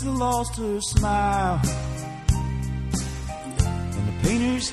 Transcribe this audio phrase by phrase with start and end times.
[0.00, 1.60] eyes lost her smile.
[3.62, 4.70] And the painter's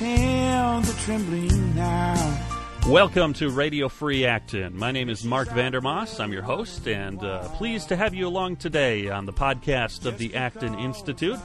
[1.04, 2.44] trembling now.
[2.86, 4.76] Welcome to Radio Free Acton.
[4.76, 6.20] My name is Mark Vandermoss.
[6.20, 10.16] I'm your host, and uh, pleased to have you along today on the podcast of
[10.16, 11.38] the Acton Institute,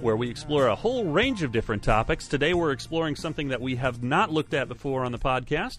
[0.00, 2.26] where we explore a whole range of different topics.
[2.26, 5.78] Today, we're exploring something that we have not looked at before on the podcast.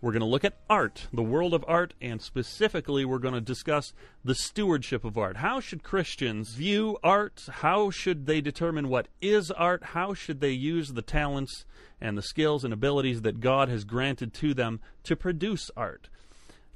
[0.00, 3.40] We're going to look at art, the world of art, and specifically, we're going to
[3.40, 3.92] discuss
[4.24, 5.38] the stewardship of art.
[5.38, 7.48] How should Christians view art?
[7.50, 9.82] How should they determine what is art?
[9.82, 11.64] How should they use the talents
[12.00, 16.08] and the skills and abilities that God has granted to them to produce art?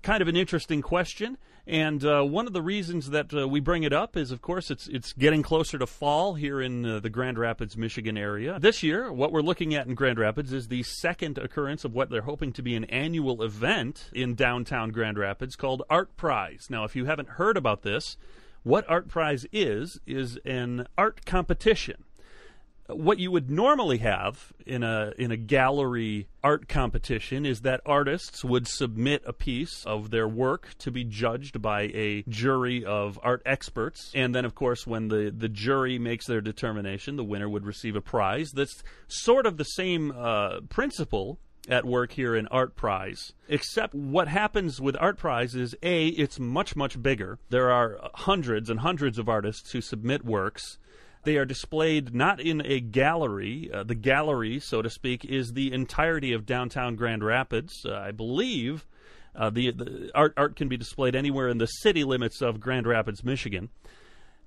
[0.02, 3.84] Kind of an interesting question, and uh, one of the reasons that uh, we bring
[3.84, 7.10] it up is, of course, it's it's getting closer to fall here in uh, the
[7.10, 8.58] Grand Rapids, Michigan area.
[8.58, 12.10] This year, what we're looking at in Grand Rapids is the second occurrence of what
[12.10, 16.68] they're hoping to be an annual event in downtown Grand Rapids called ArtPrize.
[16.68, 18.16] Now, if you haven't heard about this,
[18.64, 22.04] what ArtPrize is is an art competition
[22.88, 28.44] what you would normally have in a in a gallery art competition is that artists
[28.44, 33.42] would submit a piece of their work to be judged by a jury of art
[33.46, 37.64] experts and then of course when the the jury makes their determination the winner would
[37.64, 41.38] receive a prize that's sort of the same uh, principle
[41.68, 43.32] at work here in ArtPrize.
[43.48, 47.38] Except what happens with ArtPrize is A, it's much, much bigger.
[47.50, 50.78] There are hundreds and hundreds of artists who submit works.
[51.24, 53.70] They are displayed not in a gallery.
[53.72, 57.86] Uh, the gallery, so to speak, is the entirety of downtown Grand Rapids.
[57.86, 58.86] Uh, I believe
[59.34, 62.86] uh, the, the, art art can be displayed anywhere in the city limits of Grand
[62.86, 63.70] Rapids, Michigan.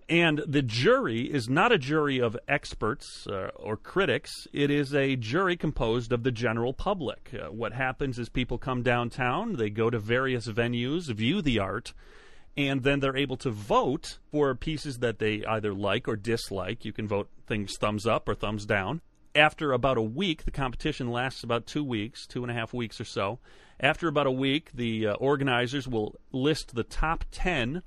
[0.07, 4.31] And the jury is not a jury of experts uh, or critics.
[4.53, 7.31] It is a jury composed of the general public.
[7.33, 11.93] Uh, what happens is people come downtown, they go to various venues, view the art,
[12.57, 16.85] and then they're able to vote for pieces that they either like or dislike.
[16.85, 19.01] You can vote things thumbs up or thumbs down.
[19.33, 23.01] After about a week, the competition lasts about two weeks, two and a half weeks
[23.01, 23.39] or so.
[23.79, 27.83] After about a week, the uh, organizers will list the top 10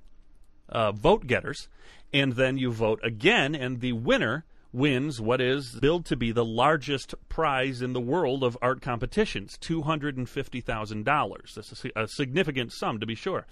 [0.68, 1.68] uh, vote getters,
[2.12, 6.44] and then you vote again, and the winner wins what is billed to be the
[6.44, 11.54] largest prize in the world of art competitions $250,000.
[11.54, 13.46] That's a, a significant sum, to be sure.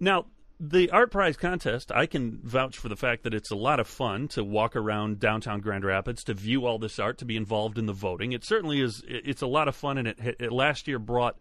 [0.00, 0.26] Now,
[0.60, 4.28] the ArtPrize contest, I can vouch for the fact that it's a lot of fun
[4.28, 7.86] to walk around downtown Grand Rapids to view all this art, to be involved in
[7.86, 8.32] the voting.
[8.32, 9.02] It certainly is.
[9.06, 11.36] It's a lot of fun, and it, it last year brought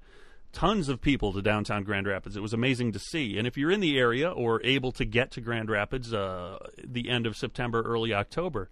[0.52, 2.36] tons of people to downtown Grand Rapids.
[2.36, 3.38] It was amazing to see.
[3.38, 7.10] And if you're in the area or able to get to Grand Rapids, uh, the
[7.10, 8.70] end of September, early October,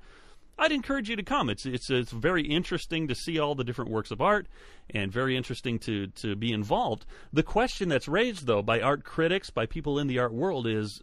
[0.57, 1.49] I'd encourage you to come.
[1.49, 4.47] It's it's it's very interesting to see all the different works of art,
[4.89, 7.05] and very interesting to to be involved.
[7.33, 11.01] The question that's raised though by art critics, by people in the art world, is: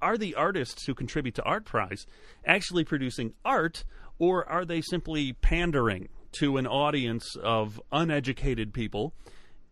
[0.00, 2.06] Are the artists who contribute to ArtPrize
[2.46, 3.84] actually producing art,
[4.18, 9.14] or are they simply pandering to an audience of uneducated people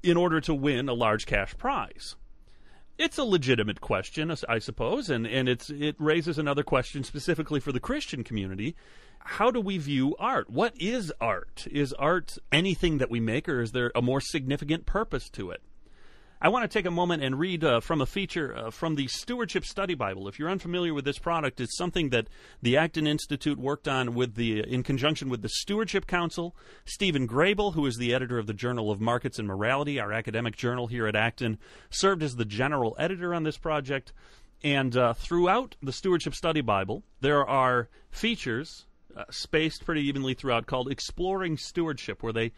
[0.03, 2.17] in order to win a large cash prize?
[2.99, 7.73] It's a legitimate question, I suppose, and, and it's it raises another question specifically for
[7.73, 8.77] the Christian community.
[9.21, 10.51] How do we view art?
[10.51, 11.67] What is art?
[11.71, 15.63] Is art anything that we make, or is there a more significant purpose to it?
[16.45, 19.07] I want to take a moment and read uh, from a feature uh, from the
[19.07, 20.27] Stewardship Study Bible.
[20.27, 22.27] If you're unfamiliar with this product, it's something that
[22.61, 26.57] the Acton Institute worked on with the in conjunction with the Stewardship Council.
[26.85, 30.57] Stephen Grabill, who is the editor of the Journal of Markets and Morality, our academic
[30.57, 31.59] journal here at Acton,
[31.91, 34.13] served as the general editor on this project.
[34.65, 38.87] And uh, throughout the Stewardship Study Bible, there are features
[39.17, 42.51] uh, spaced pretty evenly throughout called Exploring Stewardship, where they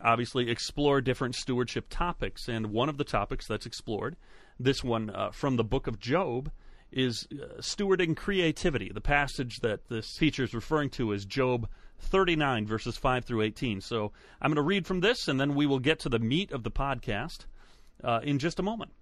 [0.00, 2.48] obviously explore different stewardship topics.
[2.48, 4.16] And one of the topics that's explored,
[4.58, 6.50] this one uh, from the book of Job,
[6.92, 8.90] is uh, stewarding creativity.
[8.92, 11.68] The passage that this feature is referring to is Job
[11.98, 13.80] 39, verses 5 through 18.
[13.80, 16.52] So I'm going to read from this, and then we will get to the meat
[16.52, 17.46] of the podcast
[18.04, 18.92] uh, in just a moment.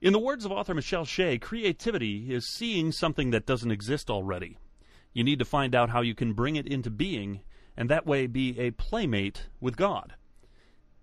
[0.00, 4.56] In the words of author Michelle Shea, creativity is seeing something that doesn't exist already.
[5.12, 7.40] You need to find out how you can bring it into being
[7.78, 10.14] and that way be a playmate with God.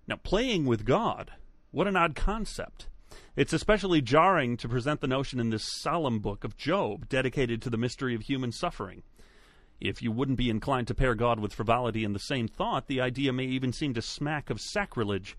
[0.10, 1.32] Now, playing with God,
[1.72, 2.90] what an odd concept.
[3.38, 7.70] It's especially jarring to present the notion in this solemn book of Job, dedicated to
[7.70, 9.04] the mystery of human suffering.
[9.80, 13.00] If you wouldn't be inclined to pair God with frivolity in the same thought, the
[13.00, 15.38] idea may even seem to smack of sacrilege.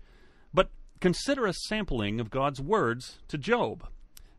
[0.51, 3.87] But consider a sampling of God's words to Job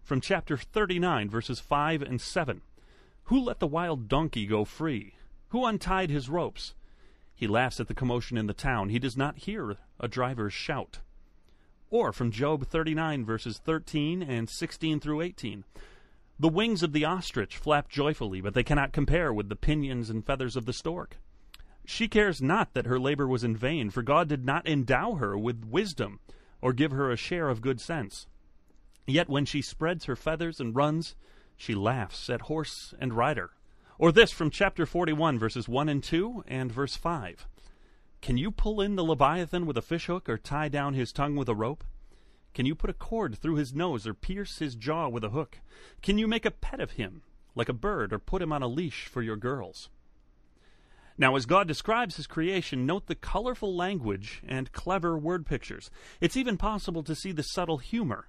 [0.02, 2.60] from chapter 39, verses 5 and 7.
[3.24, 5.14] Who let the wild donkey go free?
[5.50, 6.74] Who untied his ropes?
[7.38, 8.88] He laughs at the commotion in the town.
[8.88, 10.98] He does not hear a driver's shout.
[11.88, 15.62] Or from Job 39, verses 13 and 16 through 18.
[16.40, 20.26] The wings of the ostrich flap joyfully, but they cannot compare with the pinions and
[20.26, 21.18] feathers of the stork.
[21.86, 25.38] She cares not that her labor was in vain, for God did not endow her
[25.38, 26.18] with wisdom,
[26.60, 28.26] or give her a share of good sense.
[29.06, 31.14] Yet when she spreads her feathers and runs,
[31.56, 33.52] she laughs at horse and rider.
[34.00, 37.48] Or this from chapter 41, verses 1 and 2, and verse 5.
[38.20, 41.48] Can you pull in the Leviathan with a fishhook, or tie down his tongue with
[41.48, 41.82] a rope?
[42.54, 45.58] Can you put a cord through his nose, or pierce his jaw with a hook?
[46.00, 47.22] Can you make a pet of him,
[47.56, 49.88] like a bird, or put him on a leash for your girls?
[51.20, 55.90] Now, as God describes his creation, note the colorful language and clever word pictures.
[56.20, 58.28] It's even possible to see the subtle humor.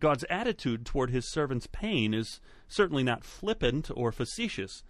[0.00, 4.84] God's attitude toward his servant's pain is certainly not flippant or facetious,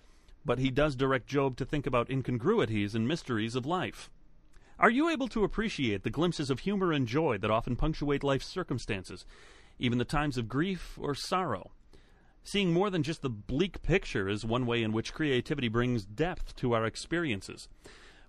[0.44, 4.10] but he does direct Job to think about incongruities and mysteries of life.
[4.78, 8.46] Are you able to appreciate the glimpses of humor and joy that often punctuate life's
[8.46, 9.26] circumstances,
[9.78, 11.72] even the times of grief or sorrow?
[12.44, 16.54] Seeing more than just the bleak picture is one way in which creativity brings depth
[16.56, 17.68] to our experiences.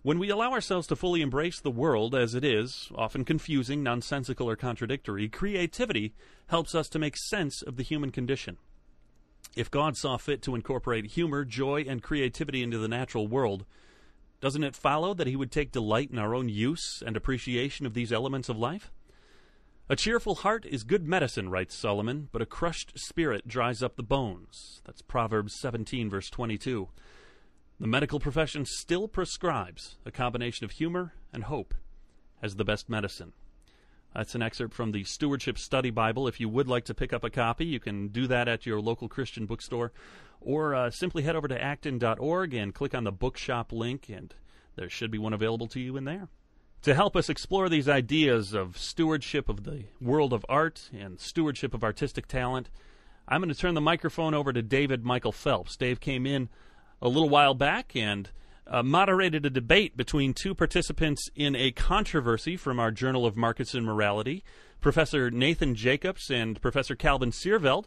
[0.01, 4.49] When we allow ourselves to fully embrace the world as it is, often confusing, nonsensical,
[4.49, 6.13] or contradictory, creativity
[6.47, 8.57] helps us to make sense of the human condition.
[9.55, 13.65] If God saw fit to incorporate humor, joy, and creativity into the natural world,
[14.41, 17.93] doesn't it follow that he would take delight in our own use and appreciation of
[17.93, 18.91] these elements of life?
[19.89, 24.03] A cheerful heart is good medicine, writes Solomon, but a crushed spirit dries up the
[24.03, 24.81] bones.
[24.85, 26.89] That's Proverbs 17, verse 22.
[27.79, 31.73] The medical profession still prescribes a combination of humor and hope
[32.41, 33.33] as the best medicine.
[34.13, 36.27] That's an excerpt from the Stewardship Study Bible.
[36.27, 38.81] If you would like to pick up a copy, you can do that at your
[38.81, 39.91] local Christian bookstore,
[40.41, 44.33] or uh, simply head over to acton.org and click on the bookshop link, and
[44.75, 46.27] there should be one available to you in there.
[46.83, 51.73] To help us explore these ideas of stewardship of the world of art and stewardship
[51.73, 52.69] of artistic talent,
[53.27, 55.75] I'm going to turn the microphone over to David Michael Phelps.
[55.75, 56.49] Dave came in
[57.01, 58.29] a little while back and
[58.69, 63.73] uh, moderated a debate between two participants in a controversy from our Journal of Markets
[63.73, 64.43] and Morality,
[64.79, 67.85] Professor Nathan Jacobs and Professor Calvin Seerveld.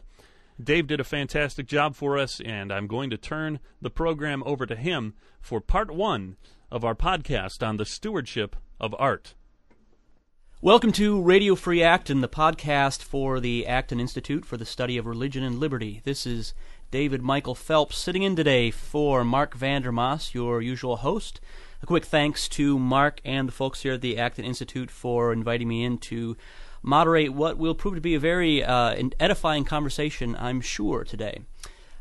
[0.62, 4.66] Dave did a fantastic job for us, and I'm going to turn the program over
[4.66, 6.36] to him for part one
[6.70, 9.34] of our podcast on the stewardship of art.
[10.60, 15.06] Welcome to Radio Free Acton, the podcast for the Acton Institute for the Study of
[15.06, 16.00] Religion and Liberty.
[16.04, 16.54] This is
[16.92, 21.40] David Michael Phelps sitting in today for Mark Vandermas, your usual host.
[21.82, 25.68] A quick thanks to Mark and the folks here at the Acton Institute for inviting
[25.68, 26.36] me in to
[26.82, 31.40] moderate what will prove to be a very uh, edifying conversation, I'm sure, today.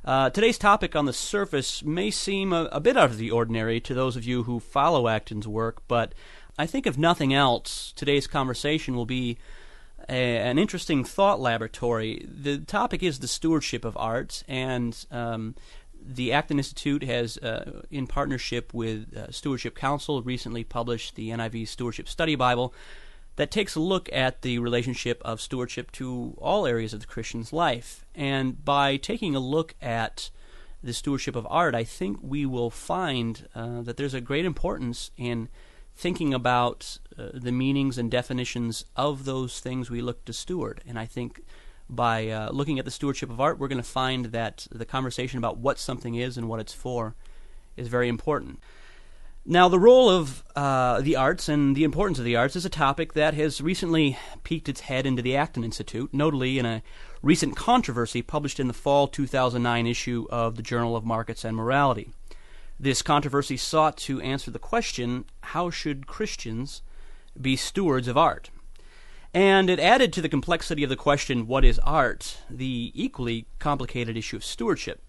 [0.03, 3.79] Uh, today's topic on the surface may seem a, a, bit out of the ordinary
[3.79, 6.13] to those of you who follow Acton's work, but
[6.59, 9.37] I think if nothing else, today's conversation will be
[10.09, 12.25] a, an interesting thought laboratory.
[12.27, 15.55] The topic is the stewardship of art, and um,
[16.03, 21.67] the Acton Institute has, uh, in partnership with uh, Stewardship Council, recently published the NIV
[21.67, 22.73] Stewardship Study Bible
[23.35, 27.53] that takes a look at the relationship of stewardship to all areas of the Christian's
[27.53, 28.05] life.
[28.13, 30.29] And by taking a look at
[30.83, 35.11] the stewardship of art, I think we will find uh, that there's a great importance
[35.17, 35.47] in
[35.95, 40.81] thinking about uh, the meanings and definitions of those things we look to steward.
[40.87, 41.41] And I think
[41.89, 45.37] by uh, looking at the stewardship of art, we're going to find that the conversation
[45.37, 47.15] about what something is and what it's for
[47.75, 48.59] is very important.
[49.45, 52.69] Now, the role of uh, the arts and the importance of the arts is a
[52.69, 56.83] topic that has recently peeked its head into the Acton Institute, notably in a
[57.23, 62.11] recent controversy published in the fall 2009 issue of the Journal of Markets and Morality.
[62.79, 66.83] This controversy sought to answer the question how should Christians
[67.39, 68.49] be stewards of art?
[69.33, 74.17] And it added to the complexity of the question, what is art, the equally complicated
[74.17, 75.01] issue of stewardship.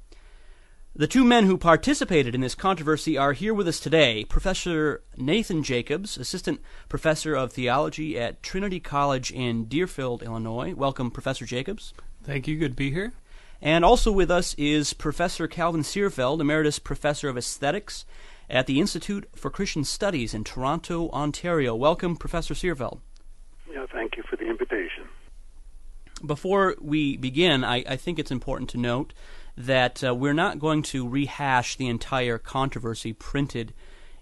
[0.95, 5.63] The two men who participated in this controversy are here with us today Professor Nathan
[5.63, 6.61] Jacobs, Assistant
[6.91, 10.75] Professor of Theology at Trinity College in Deerfield, Illinois.
[10.75, 11.95] Welcome, Professor Jacobs.
[12.23, 12.59] Thank you.
[12.59, 13.15] Good to be here.
[13.63, 18.05] And also with us is Professor Calvin Seerveld, Emeritus Professor of Aesthetics
[18.53, 21.75] at the Institute for Christian Studies in Toronto, Ontario.
[21.75, 23.01] Welcome, Professor Seerveld.
[23.73, 25.05] Yeah, thank you for the invitation.
[26.25, 29.15] Before we begin, I, I think it's important to note
[29.57, 33.73] that uh, we're not going to rehash the entire controversy printed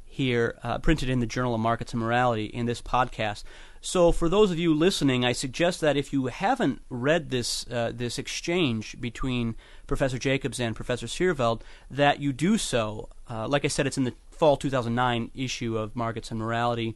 [0.04, 3.42] here, uh, printed in the Journal of Markets and Morality in this podcast.
[3.82, 7.92] So, for those of you listening, I suggest that if you haven't read this uh,
[7.94, 9.56] this exchange between
[9.86, 13.08] Professor Jacobs and Professor Seerveld, that you do so.
[13.28, 16.94] Uh, like I said, it's in the fall 2009 issue of Markets and Morality,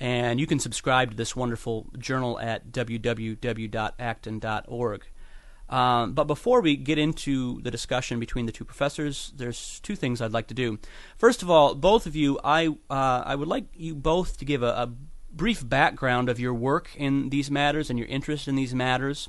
[0.00, 3.36] and you can subscribe to this wonderful journal at www.acton.org.
[5.68, 10.20] Um, but before we get into the discussion between the two professors, there's two things
[10.20, 10.78] I'd like to do.
[11.16, 14.62] First of all, both of you, I uh, I would like you both to give
[14.62, 14.92] a, a,
[15.32, 19.28] brief background of your work in these matters and your interest in these matters.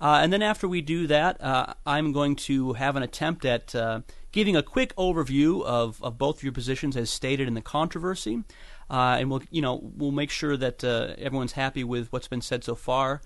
[0.00, 3.74] Uh, and then after we do that, uh, I'm going to have an attempt at
[3.74, 4.00] uh,
[4.32, 8.42] giving a quick overview of, of both your positions as stated in the controversy.
[8.90, 12.40] Uh, and we'll, you know, we'll make sure that uh, everyone's happy with what's been
[12.40, 13.20] said so far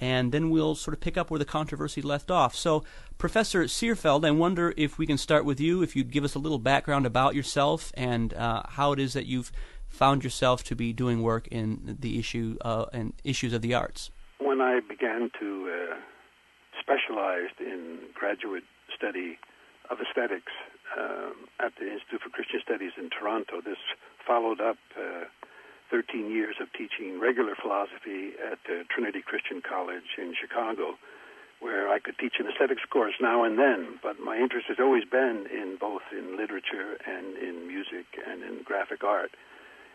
[0.00, 2.54] and then we'll sort of pick up where the controversy left off.
[2.54, 2.84] So,
[3.16, 6.38] Professor Seerveld, I wonder if we can start with you, if you'd give us a
[6.38, 9.52] little background about yourself and uh, how it is that you've
[9.94, 14.10] found yourself to be doing work in the issue uh, and issues of the arts.
[14.38, 15.96] When I began to uh,
[16.80, 19.38] specialize in graduate study
[19.90, 20.52] of aesthetics
[20.98, 23.78] um, at the Institute for Christian Studies in Toronto, this
[24.26, 25.24] followed up uh,
[25.90, 30.98] 13 years of teaching regular philosophy at uh, Trinity Christian College in Chicago,
[31.60, 34.00] where I could teach an aesthetics course now and then.
[34.02, 38.62] But my interest has always been in both in literature and in music and in
[38.64, 39.30] graphic art.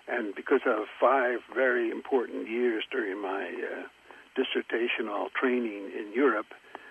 [0.10, 3.88] And because of five very important years during my uh,
[4.36, 6.48] dissertational training in Europe,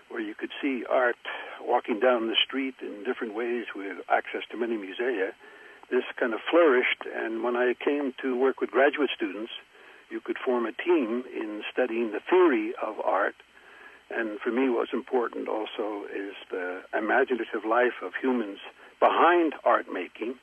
[0.08, 1.16] where you could see art
[1.60, 5.32] walking down the street in different ways with access to many musea,
[5.90, 7.04] this kind of flourished.
[7.14, 9.52] And when I came to work with graduate students,
[10.10, 13.34] you could form a team in studying the theory of art.
[14.10, 18.58] And for me, what's important also is the imaginative life of humans
[19.00, 20.36] behind art making,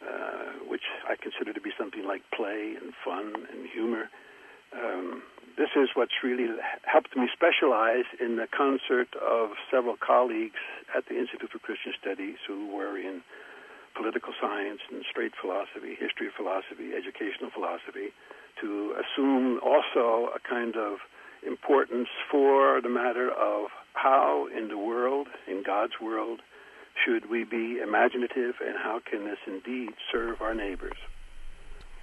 [0.00, 4.08] uh, which I consider to be something like play and fun and humor.
[4.72, 5.22] Um,
[5.58, 6.48] this is what's really
[6.84, 10.62] helped me specialize in the concert of several colleagues
[10.96, 13.20] at the Institute for Christian Studies who were in
[13.94, 18.14] political science and straight philosophy, history of philosophy, educational philosophy,
[18.60, 20.98] to assume also a kind of
[21.46, 26.40] importance for the matter of how in the world, in God's world,
[27.04, 30.96] should we be imaginative and how can this indeed serve our neighbors.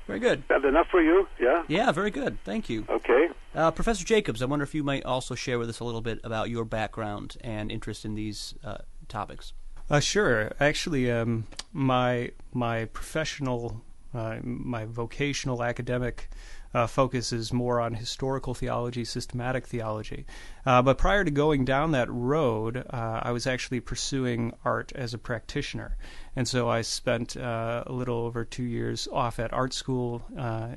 [0.08, 0.40] Very good.
[0.40, 1.28] Is that enough for you?
[1.40, 1.64] Yeah?
[1.68, 2.38] Yeah, very good.
[2.46, 2.86] Thank you.
[2.90, 3.28] Okay.
[3.54, 6.22] Uh, Professor Jacobs, I wonder if you might also share with us a little bit
[6.24, 8.78] about your background and interest in these uh,
[9.10, 9.52] topics.
[9.90, 10.52] Uh, sure.
[10.60, 13.82] Actually, um, my my professional,
[14.14, 16.30] uh, my vocational academic
[16.78, 20.26] uh, focus is more on historical theology, systematic theology.
[20.66, 25.14] Uh, but prior to going down that road, uh, I was actually pursuing art as
[25.14, 25.98] a practitioner,
[26.36, 30.22] and so I spent uh, a little over two years off at art school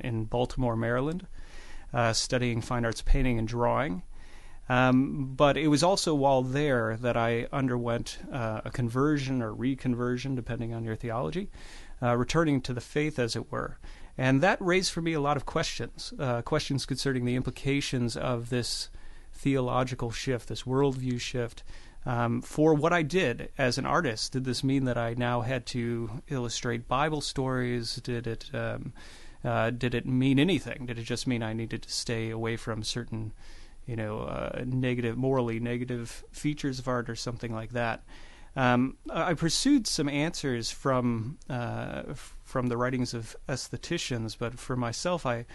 [0.03, 1.27] in Baltimore, Maryland,
[2.13, 4.03] studying fine arts painting and drawing.
[4.71, 10.33] Um, but it was also while there that I underwent uh, a conversion or reconversion,
[10.33, 11.49] depending on your theology,
[12.01, 13.77] uh, returning to the faith, as it were.
[14.17, 18.49] And that raised for me a lot of questions, uh, questions concerning the implications of
[18.49, 18.89] this
[19.33, 21.63] theological shift, this worldview shift,
[22.05, 24.33] um, for what I did as an artist.
[24.33, 27.95] Did this mean that I now had to illustrate Bible stories?
[27.95, 28.93] Did it um,
[29.43, 30.85] uh, did it mean anything?
[30.85, 33.33] Did it just mean I needed to stay away from certain
[33.85, 38.03] you know, uh, negative, morally negative features of art or something like that.
[38.55, 42.03] Um, I pursued some answers from uh,
[42.43, 45.45] from the writings of aestheticians, but for myself, I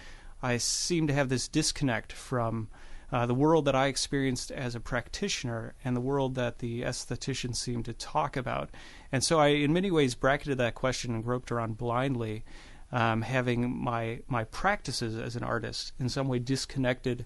[0.43, 2.69] I seem to have this disconnect from
[3.13, 7.57] uh, the world that I experienced as a practitioner and the world that the aestheticians
[7.57, 8.71] seem to talk about.
[9.13, 12.45] And so I, in many ways, bracketed that question and groped around blindly,
[12.93, 17.25] um, having my my practices as an artist in some way disconnected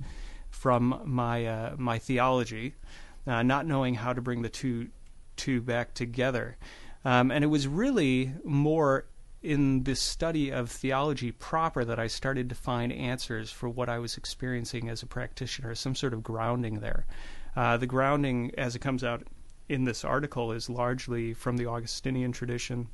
[0.51, 2.75] from my uh, my theology,
[3.27, 4.89] uh, not knowing how to bring the two
[5.41, 6.59] two back together.
[7.03, 9.07] Um, and it was really more
[9.43, 13.99] in the study of theology proper that I started to find answers for what I
[13.99, 17.07] was experiencing as a practitioner, some sort of grounding there.
[17.57, 19.27] Uh, the grounding, as it comes out
[19.71, 22.89] in this article, is largely from the Augustinian tradition.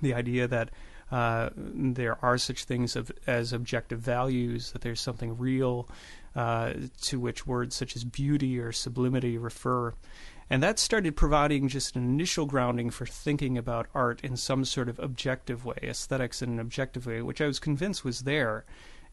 [0.00, 0.70] The idea that
[1.10, 5.88] uh, there are such things of, as objective values, that there's something real
[6.36, 9.92] uh, to which words such as beauty or sublimity refer.
[10.50, 14.88] And that started providing just an initial grounding for thinking about art in some sort
[14.88, 18.64] of objective way, aesthetics in an objective way, which I was convinced was there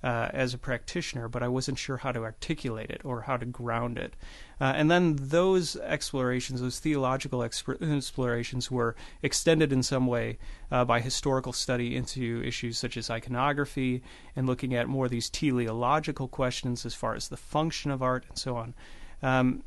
[0.03, 3.45] uh, as a practitioner, but I wasn't sure how to articulate it or how to
[3.45, 4.15] ground it.
[4.59, 10.39] Uh, and then those explorations, those theological exp- explorations, were extended in some way
[10.71, 14.01] uh, by historical study into issues such as iconography
[14.35, 18.25] and looking at more of these teleological questions as far as the function of art
[18.27, 18.73] and so on.
[19.21, 19.63] Um,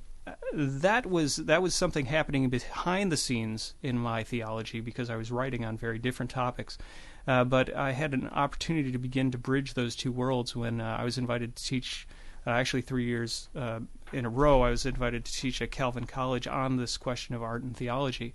[0.53, 5.31] that was that was something happening behind the scenes in my theology because I was
[5.31, 6.79] writing on very different topics.
[7.27, 10.97] Uh, but I had an opportunity to begin to bridge those two worlds when uh,
[10.99, 12.07] I was invited to teach
[12.47, 13.81] uh, actually three years uh,
[14.15, 17.43] in a row, I was invited to teach at Calvin College on this question of
[17.43, 18.33] art and theology.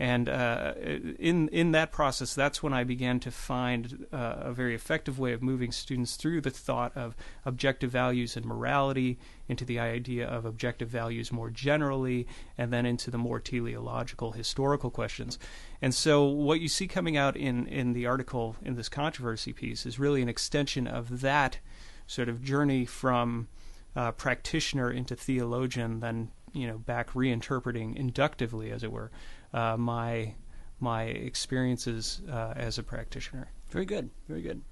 [0.00, 0.74] And uh,
[1.18, 5.32] in in that process, that's when I began to find uh, a very effective way
[5.32, 10.44] of moving students through the thought of objective values and morality, into the idea of
[10.44, 15.36] objective values more generally, and then into the more teleological historical questions.
[15.82, 19.84] And so, what you see coming out in in the article in this controversy piece
[19.84, 21.58] is really an extension of that
[22.06, 23.48] sort of journey from
[23.96, 29.10] uh, practitioner into theologian, then you know back reinterpreting inductively, as it were,
[29.52, 30.34] uh, my
[30.80, 33.50] my experiences uh, as a practitioner.
[33.70, 34.62] Very good, very good.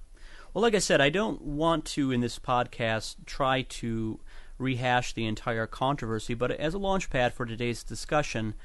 [0.53, 4.19] Well, like I said, I don't want to in this podcast try to
[4.57, 8.55] rehash the entire controversy, but as a launch pad for today's discussion,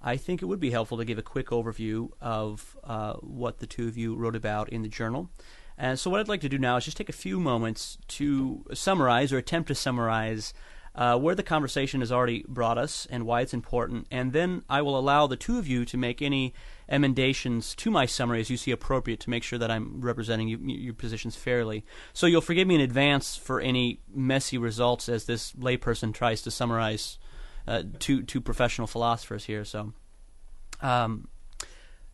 [0.00, 3.66] I think it would be helpful to give a quick overview of uh, what the
[3.66, 5.30] two of you wrote about in the journal.
[5.78, 8.64] And so, what I'd like to do now is just take a few moments to
[8.72, 10.54] summarize or attempt to summarize
[10.94, 14.82] uh, where the conversation has already brought us and why it's important, and then I
[14.82, 16.52] will allow the two of you to make any
[16.88, 20.58] emendations to my summary as you see appropriate to make sure that I'm representing you,
[20.58, 21.84] your positions fairly.
[22.12, 26.50] So you'll forgive me in advance for any messy results as this layperson tries to
[26.50, 27.18] summarize
[27.66, 29.64] uh, two two professional philosophers here.
[29.64, 29.92] So,
[30.80, 31.28] um,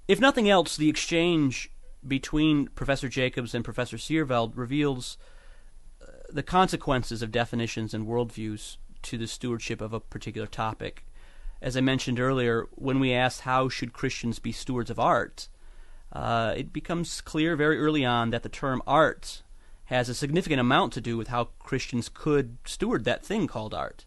[0.07, 1.71] if nothing else, the exchange
[2.07, 5.19] between Professor Jacobs and Professor Seerveld reveals
[6.29, 11.05] the consequences of definitions and worldviews to the stewardship of a particular topic.
[11.61, 15.49] As I mentioned earlier, when we asked how should Christians be stewards of art,
[16.13, 19.43] uh, it becomes clear very early on that the term art
[19.87, 24.05] has a significant amount to do with how Christians could steward that thing called art.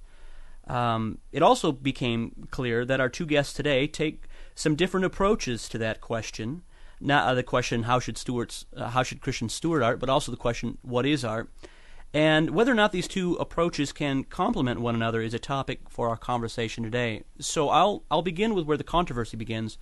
[0.67, 5.77] Um, it also became clear that our two guests today take some different approaches to
[5.79, 6.61] that question.
[6.99, 10.31] Not uh, the question how should stewards, uh, how should Christians steward art, but also
[10.31, 11.49] the question what is art.
[12.13, 16.09] And whether or not these two approaches can complement one another is a topic for
[16.09, 17.23] our conversation today.
[17.39, 19.77] So I'll I'll begin with where the controversy begins,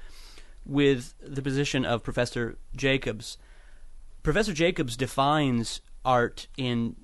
[0.65, 3.37] with the position of Professor Jacobs.
[4.21, 6.95] Professor Jacobs defines art in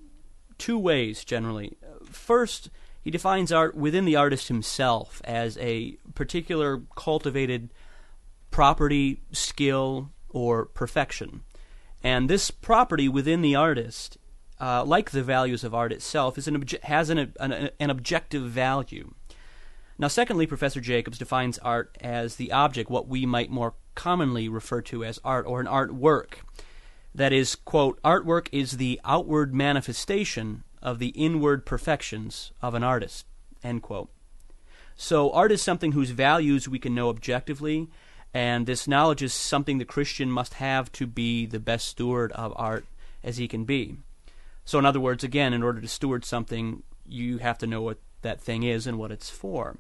[0.58, 1.78] two ways generally.
[2.04, 2.70] First,
[3.02, 7.74] he defines art within the artist himself as a particular cultivated
[8.52, 11.42] property, skill, or perfection.
[12.04, 14.18] And this property within the artist
[14.60, 18.44] uh, like the values of art itself, is an obje- has an, an, an objective
[18.44, 19.14] value.
[19.98, 24.82] Now, secondly, Professor Jacobs defines art as the object, what we might more commonly refer
[24.82, 26.36] to as art or an artwork.
[27.14, 33.26] That is, quote, artwork is the outward manifestation of the inward perfections of an artist,
[33.64, 34.10] end quote.
[34.98, 37.88] So, art is something whose values we can know objectively,
[38.34, 42.54] and this knowledge is something the Christian must have to be the best steward of
[42.58, 42.86] art
[43.24, 43.98] as he can be.
[44.66, 48.00] So, in other words, again, in order to steward something, you have to know what
[48.22, 49.78] that thing is and what it's for.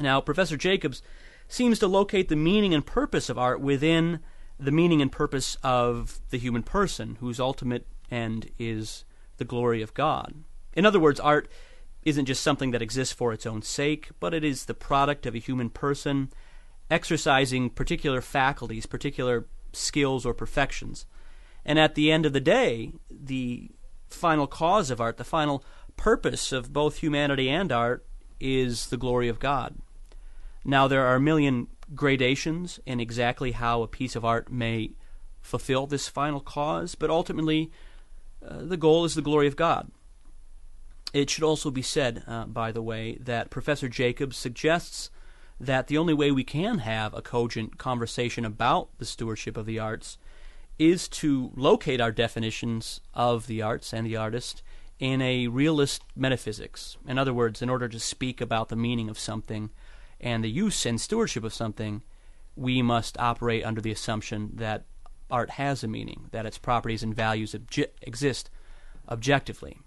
[0.00, 1.02] Now, Professor Jacobs
[1.48, 4.20] seems to locate the meaning and purpose of art within
[4.60, 9.04] the meaning and purpose of the human person, whose ultimate end is
[9.38, 10.34] the glory of God.
[10.74, 11.48] In other words, art
[12.02, 15.34] isn't just something that exists for its own sake, but it is the product of
[15.34, 16.30] a human person
[16.90, 21.06] exercising particular faculties, particular skills or perfections.
[21.64, 23.70] And at the end of the day, the
[24.10, 25.64] final cause of art, the final
[25.96, 28.04] purpose of both humanity and art,
[28.40, 29.76] is the glory of God.
[30.64, 34.92] Now, there are a million gradations in exactly how a piece of art may
[35.40, 37.70] fulfill this final cause, but ultimately,
[38.46, 39.90] uh, the goal is the glory of God.
[41.12, 45.10] It should also be said, uh, by the way, that Professor Jacobs suggests
[45.58, 49.78] that the only way we can have a cogent conversation about the stewardship of the
[49.78, 50.18] arts
[50.78, 54.62] is to locate our definitions of the arts and the artist
[54.98, 56.96] in a realist metaphysics.
[57.06, 59.70] In other words, in order to speak about the meaning of something
[60.20, 62.02] and the use and stewardship of something,
[62.56, 64.84] we must operate under the assumption that
[65.30, 68.50] art has a meaning, that its properties and values obje- exist
[69.08, 69.78] objectively.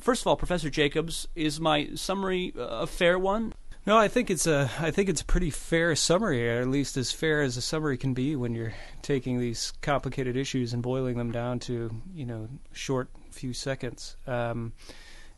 [0.00, 3.52] First of all, Professor Jacobs, is my summary uh, a fair one?
[3.86, 6.96] No, I think it's a I think it's a pretty fair summary, or at least
[6.96, 11.16] as fair as a summary can be when you're taking these complicated issues and boiling
[11.16, 14.16] them down to you know short few seconds.
[14.26, 14.74] Um,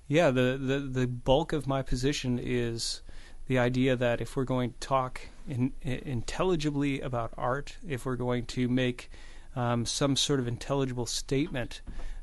[0.09, 3.03] yeah, the, the the bulk of my position is
[3.47, 8.17] the idea that if we're going to talk in, in, intelligibly about art, if we're
[8.17, 9.11] going to make
[9.55, 11.81] um, some sort of intelligible statement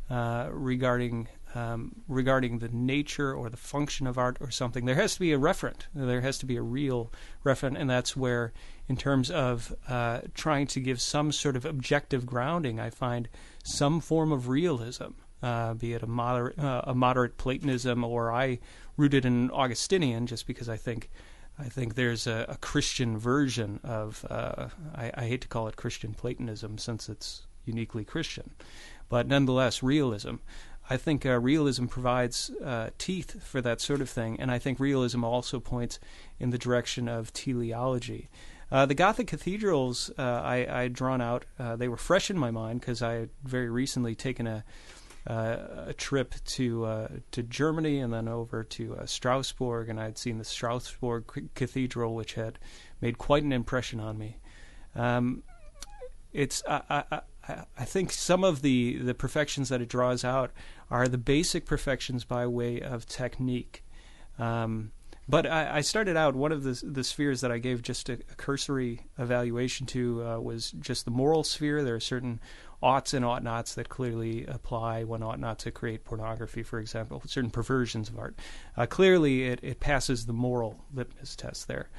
[0.10, 5.16] uh, regarding um, regarding the nature or the function of art or something, there has
[5.16, 5.88] to be a referent.
[5.94, 7.12] There has to be a real
[7.44, 8.54] referent, and that's where,
[8.88, 13.30] in terms of uh, trying to give some sort of objective grounding, I find
[13.64, 18.60] some form of realism uh, be it a moderate, uh, a moderate Platonism, or I
[18.98, 21.10] rooted in Augustinian, just because I think
[21.58, 25.76] I think there's a, a Christian version of uh, I, I, hate to call it
[25.76, 28.52] Christian Platonism since it's uniquely Christian,
[29.10, 30.36] but nonetheless realism.
[30.90, 34.80] I think uh, realism provides uh, teeth for that sort of thing, and I think
[34.80, 36.00] realism also points
[36.40, 38.30] in the direction of teleology.
[38.72, 42.38] Uh, the Gothic cathedrals uh, I, I had drawn out, uh, they were fresh in
[42.38, 44.64] my mind because I had very recently taken a,
[45.28, 50.38] uh, a trip to to Germany and then over to Strasbourg, and I had seen
[50.38, 52.58] the Strasbourg Cathedral, which had
[53.02, 54.38] made quite an impression on me.
[54.96, 55.44] Um,
[56.32, 57.22] it's I, I,
[57.78, 60.52] I think some of the, the perfections that it draws out
[60.90, 63.84] are the basic perfections by way of technique.
[64.38, 64.92] Um,
[65.28, 68.14] but I, I, started out one of the the spheres that I gave just a,
[68.14, 71.84] a cursory evaluation to uh, was just the moral sphere.
[71.84, 72.40] There are certain
[72.82, 75.04] oughts and ought nots that clearly apply.
[75.04, 78.40] One ought not to create pornography, for example, certain perversions of art.
[78.76, 81.90] Uh, clearly, it, it passes the moral litmus test there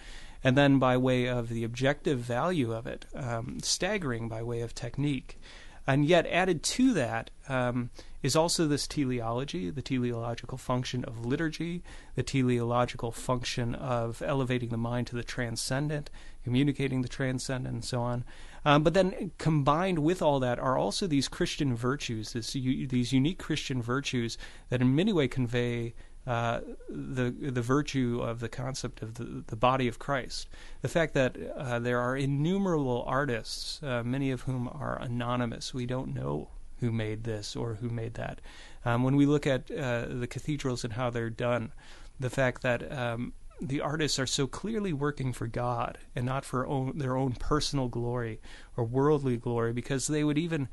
[0.43, 4.75] and then by way of the objective value of it, um, staggering by way of
[4.75, 5.39] technique.
[5.87, 7.91] And yet, added to that um,
[8.23, 11.83] is also this teleology, the teleological function of liturgy,
[12.15, 16.11] the teleological function of elevating the mind to the transcendent,
[16.45, 18.25] communicating the transcendent, and so on.
[18.65, 23.39] Um, but then combined with all that are also these Christian virtues, this, these unique
[23.39, 24.37] Christian virtues
[24.69, 25.95] that in many ways convey
[26.27, 30.49] uh, the the virtue of the concept of the, the body of Christ.
[30.83, 35.73] The fact that uh, there are innumerable artists, uh, many of whom are anonymous.
[35.73, 36.49] We don't know
[36.81, 38.41] who made this or who made that.
[38.85, 41.73] Um, when we look at uh, the cathedrals and how they're done,
[42.19, 46.67] the fact that um, the artists are so clearly working for God and not for
[46.67, 48.41] own, their own personal glory
[48.77, 50.69] or worldly glory, because they would even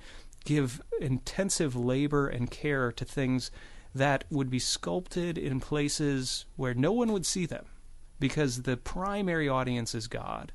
[0.46, 3.52] give intensive labor and care to things
[3.98, 7.66] that would be sculpted in places where no one would see them
[8.20, 10.52] because the primary audience is God.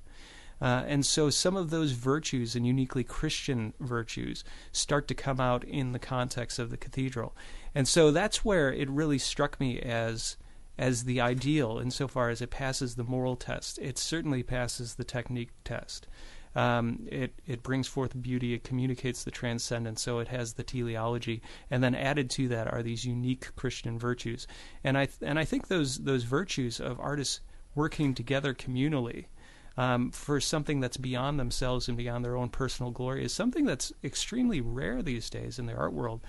[0.60, 5.64] Uh, and so some of those virtues and uniquely Christian virtues start to come out
[5.64, 7.36] in the context of the cathedral.
[7.74, 10.36] And so that's where it really struck me as
[10.78, 13.78] as the ideal insofar as it passes the moral test.
[13.80, 16.06] It certainly passes the technique test.
[16.54, 18.54] Um, it it brings forth beauty.
[18.54, 19.98] It communicates the transcendent.
[19.98, 24.46] So it has the teleology, and then added to that are these unique Christian virtues.
[24.84, 27.40] And I th- and I think those those virtues of artists
[27.74, 29.26] working together communally.
[29.74, 33.90] Um, for something that's beyond themselves and beyond their own personal glory is something that's
[34.04, 36.20] extremely rare these days in the art world.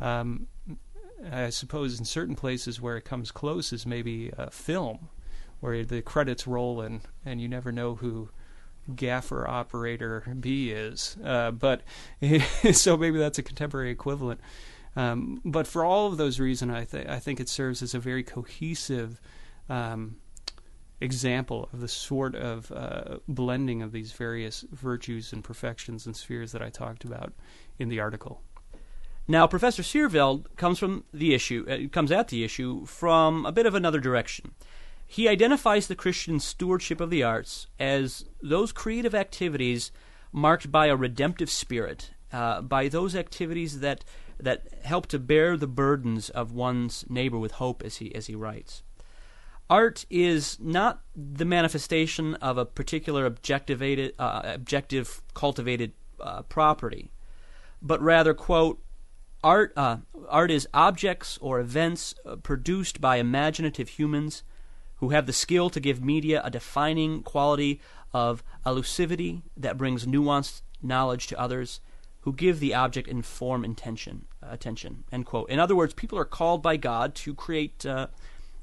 [0.00, 0.48] Um,
[1.30, 5.10] I suppose in certain places where it comes close is maybe a film,
[5.60, 8.30] where the credits roll and and you never know who
[8.94, 11.16] gaffer operator B is.
[11.22, 11.82] Uh, but
[12.72, 14.40] so maybe that's a contemporary equivalent.
[14.96, 18.00] Um, but for all of those reasons, I, th- I think it serves as a
[18.00, 19.20] very cohesive
[19.68, 20.16] um,
[21.00, 26.52] example of the sort of uh, blending of these various virtues and perfections and spheres
[26.52, 27.32] that I talked about
[27.78, 28.42] in the article.
[29.28, 33.66] Now, Professor Seerveld comes from the issue, uh, comes at the issue from a bit
[33.66, 34.52] of another direction.
[35.10, 39.90] He identifies the Christian stewardship of the arts as those creative activities
[40.32, 44.04] marked by a redemptive spirit, uh, by those activities that
[44.38, 48.34] that help to bear the burdens of one's neighbor with hope, as he as he
[48.34, 48.82] writes.
[49.70, 57.10] Art is not the manifestation of a particular objectivated, uh, objective cultivated uh, property,
[57.80, 58.78] but rather, quote,
[59.42, 64.42] art, uh, art is objects or events uh, produced by imaginative humans
[64.98, 67.80] who have the skill to give media a defining quality
[68.12, 71.80] of elusivity that brings nuanced knowledge to others,
[72.20, 75.04] who give the object in form intention, uh, attention.
[75.10, 75.48] End quote.
[75.48, 78.08] In other words, people are called by God to create uh,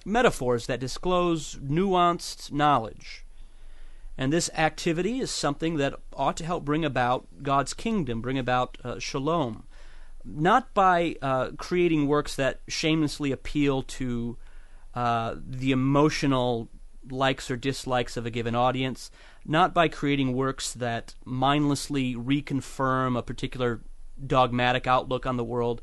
[0.05, 3.25] metaphors that disclose nuanced knowledge.
[4.17, 8.77] And this activity is something that ought to help bring about God's kingdom, bring about
[8.83, 9.63] uh, shalom.
[10.23, 14.37] Not by uh, creating works that shamelessly appeal to
[14.95, 16.69] uh, the emotional
[17.09, 19.11] likes or dislikes of a given audience,
[19.45, 23.81] not by creating works that mindlessly reconfirm a particular
[24.25, 25.81] dogmatic outlook on the world,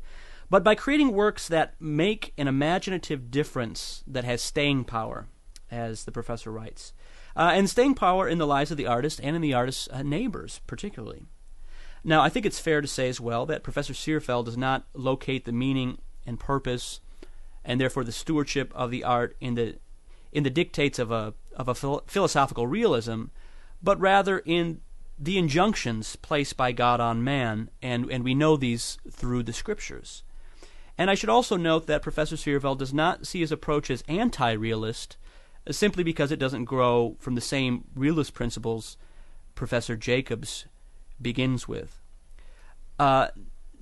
[0.49, 5.27] but by creating works that make an imaginative difference that has staying power,
[5.71, 6.93] as the professor writes.
[7.35, 10.03] Uh, and staying power in the lives of the artist and in the artist's uh,
[10.03, 11.25] neighbors, particularly.
[12.03, 15.45] Now, I think it's fair to say as well that Professor Seerveld does not locate
[15.45, 16.99] the meaning and purpose
[17.65, 19.77] and therefore the stewardship of the art in the
[20.31, 23.25] in the dictates of a of a phil- philosophical realism,
[23.81, 24.81] but rather in
[25.19, 30.23] the injunctions placed by God on man, and and we know these through the scriptures.
[30.97, 34.51] And I should also note that Professor Seerveld does not see his approach as anti
[34.51, 35.17] realist
[35.67, 38.97] uh, simply because it doesn't grow from the same realist principles
[39.55, 40.65] Professor Jacobs
[41.21, 41.99] begins with.
[42.99, 43.27] Uh,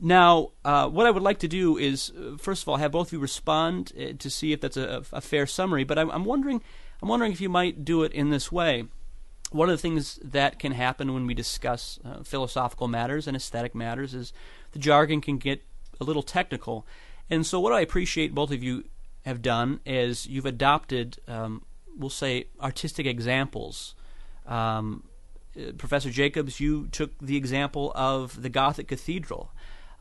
[0.04, 3.10] now, uh, what I would like to do is, uh, first of all, have both
[3.10, 5.84] of you respond uh, to see if that's a, a fair summary.
[5.84, 6.64] But I'm, I'm, wondering,
[7.04, 8.86] I'm wondering if you might do it in this way.
[9.52, 13.76] One of the things that can happen when we discuss uh, philosophical matters and aesthetic
[13.76, 14.34] matters is
[14.72, 15.62] the jargon can get
[16.00, 16.88] a little technical.
[17.30, 18.86] And so, what I appreciate both of you
[19.24, 21.64] have done is you've adopted, um,
[21.96, 23.94] we'll say, artistic examples.
[24.48, 25.04] Um,
[25.78, 29.52] Professor Jacobs, you took the example of the Gothic Cathedral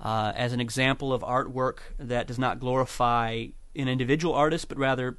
[0.00, 5.18] uh, as an example of artwork that does not glorify an individual artist, but rather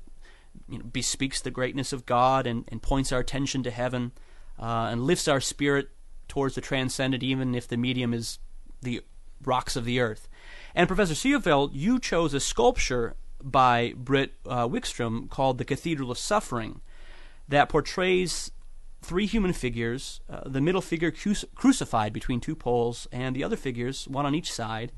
[0.68, 4.12] you know, bespeaks the greatness of God and, and points our attention to heaven
[4.60, 5.90] uh, and lifts our spirit
[6.28, 8.40] towards the transcendent, even if the medium is
[8.82, 9.02] the
[9.44, 10.28] rocks of the earth.
[10.74, 16.18] And Professor Seerveld, you chose a sculpture by Britt uh, Wikström called The Cathedral of
[16.18, 16.82] Suffering
[17.48, 18.52] that portrays
[19.02, 21.14] three human figures, uh, the middle figure
[21.56, 24.92] crucified between two poles, and the other figures, one on each side,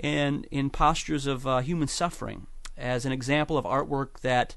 [0.00, 2.46] and in postures of uh, human suffering,
[2.76, 4.56] as an example of artwork that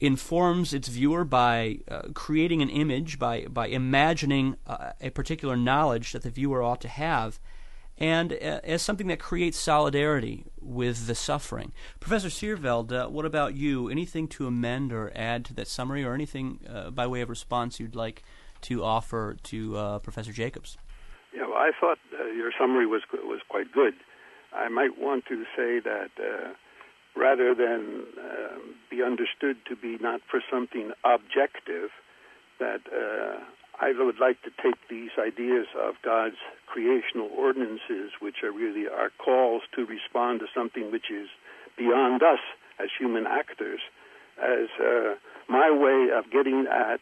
[0.00, 6.12] informs its viewer by uh, creating an image, by, by imagining uh, a particular knowledge
[6.12, 7.40] that the viewer ought to have
[7.98, 11.72] and uh, as something that creates solidarity with the suffering.
[12.00, 13.88] Professor Seerveld, uh, what about you?
[13.88, 17.80] Anything to amend or add to that summary, or anything uh, by way of response
[17.80, 18.22] you'd like
[18.62, 20.78] to offer to uh, Professor Jacobs?
[21.34, 23.94] Yeah, well, I thought uh, your summary was was quite good.
[24.52, 26.54] I might want to say that uh,
[27.16, 31.90] rather than um, be understood to be not for something objective,
[32.58, 32.80] that
[33.80, 36.36] I would like to take these ideas of God's
[36.66, 41.28] creational ordinances, which are really our calls to respond to something which is
[41.76, 42.40] beyond us
[42.80, 43.80] as human actors,
[44.42, 45.14] as uh,
[45.48, 47.00] my way of getting at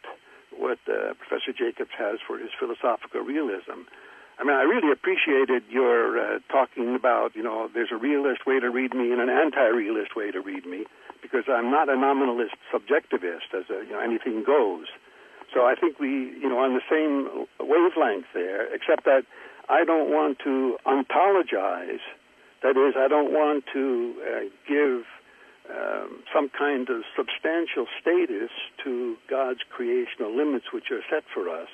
[0.57, 3.89] what uh, Professor Jacobs has for his philosophical realism.
[4.39, 8.61] I mean, I really appreciated your uh, talking about, you know, there's a realist way
[8.61, 10.85] to read me and an anti-realist way to read me,
[11.23, 14.87] because I'm not a nominalist subjectivist, as a, you know, anything goes.
[15.57, 19.25] So I think we, you know, on the same wavelength there, except that
[19.71, 22.05] I don't want to ontologize.
[22.63, 25.09] That is, I don't want to uh, give
[25.73, 28.51] um, some kind of substantial status
[28.85, 31.69] to God's creational limits, which are set for us,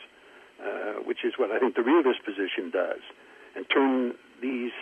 [0.63, 3.03] uh, which is what I think the realist position does,
[3.57, 4.73] and turn these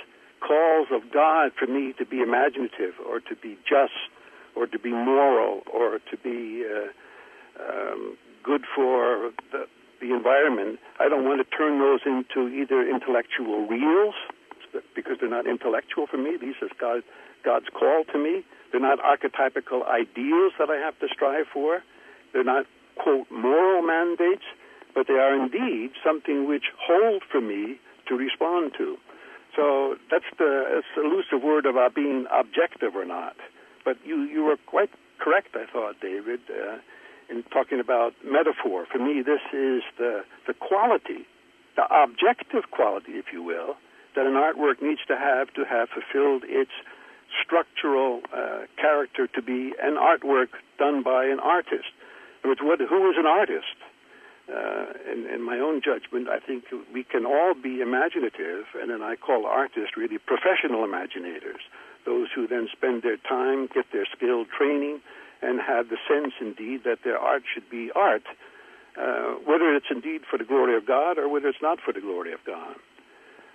[0.47, 3.97] calls of God for me to be imaginative or to be just
[4.55, 9.66] or to be moral or to be uh, um, good for the,
[10.00, 14.14] the environment, I don't want to turn those into either intellectual reals,
[14.94, 16.37] because they're not intellectual for me.
[16.40, 17.03] These are God,
[17.44, 18.44] God's call to me.
[18.70, 21.83] They're not archetypical ideals that I have to strive for.
[22.33, 24.44] They're not, quote, moral mandates,
[24.94, 28.96] but they are indeed something which hold for me to respond to.
[29.57, 33.35] So that's the elusive word about being objective or not.
[33.85, 36.40] But you, you were quite correct, I thought, David.
[36.48, 36.79] Uh,
[37.31, 38.87] in talking about metaphor.
[38.90, 41.27] For me, this is the, the quality,
[41.77, 43.77] the objective quality, if you will,
[44.16, 46.73] that an artwork needs to have to have fulfilled its
[47.45, 51.95] structural uh, character to be an artwork done by an artist.
[52.43, 53.79] In other words, who is an artist?
[54.51, 59.01] Uh, in, in, my own judgment, I think we can all be imaginative, and then
[59.01, 61.62] I call artists really professional imaginators,
[62.05, 65.03] those who then spend their time, get their skilled training,
[65.42, 68.24] and have the sense, indeed, that their art should be art,
[68.96, 72.00] uh, whether it's indeed for the glory of God or whether it's not for the
[72.00, 72.76] glory of God.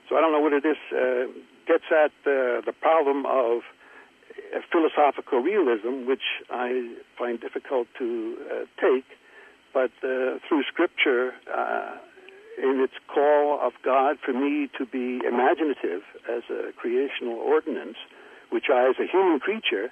[0.10, 1.32] So I don't know whether this uh,
[1.67, 3.62] gets at uh, the problem of
[4.54, 9.06] uh, philosophical realism, which I find difficult to uh, take,
[9.74, 11.34] but uh, through Scripture,
[12.58, 17.98] in its call of God for me to be imaginative as a creational ordinance,
[18.50, 19.91] which I, as a human creature,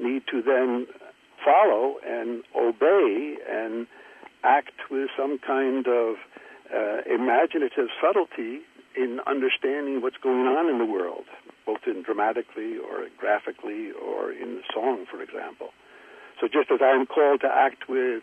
[0.00, 0.86] need to then
[1.44, 3.86] follow and obey and
[4.42, 6.16] act with some kind of
[6.74, 8.60] uh, imaginative subtlety
[8.96, 11.24] in understanding what's going on in the world,
[11.66, 15.70] both in dramatically or graphically or in song, for example.
[16.40, 18.22] So just as I am called to act with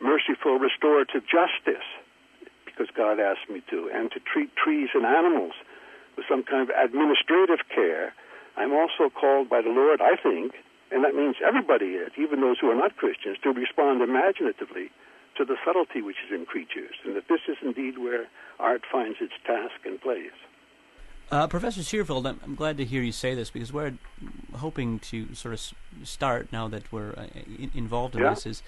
[0.00, 1.86] merciful restorative justice,
[2.66, 5.52] because God asked me to, and to treat trees and animals
[6.16, 8.12] with some kind of administrative care,
[8.56, 10.54] I'm also called by the Lord, I think,
[10.94, 14.90] and that means everybody is, even those who are not Christians, to respond imaginatively
[15.36, 18.26] to the subtlety which is in creatures, and that this is indeed where
[18.60, 20.38] art finds its task and place.
[21.30, 23.94] Uh, Professor Seerveld, I'm, I'm, glad to hear you say this because we're
[24.54, 25.72] hoping to sort of
[26.06, 27.26] start now that we're uh,
[27.58, 28.30] in, involved in yeah.
[28.30, 28.62] this is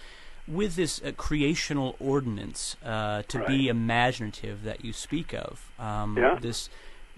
[0.48, 3.46] with this uh, creational ordinance uh, to right.
[3.46, 5.70] be imaginative that you speak of.
[5.78, 6.38] Um, yeah.
[6.40, 6.70] This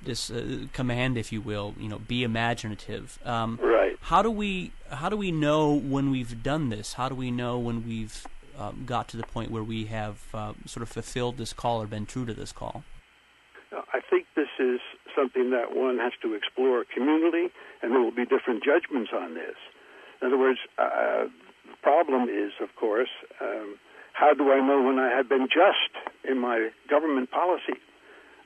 [0.03, 3.19] this uh, command, if you will, you know, be imaginative.
[3.25, 3.97] Um, right.
[4.01, 6.95] How do we how do we know when we've done this?
[6.95, 8.27] How do we know when we've
[8.59, 11.87] um, got to the point where we have uh, sort of fulfilled this call or
[11.87, 12.85] been true to this call?
[13.73, 14.81] I think this is
[15.15, 17.51] something that one has to explore communally,
[17.83, 19.57] and there will be different judgments on this.
[20.21, 21.25] In other words, uh,
[21.67, 23.79] the problem is, of course, um,
[24.13, 25.93] how do I know when I have been just
[26.29, 27.79] in my government policy?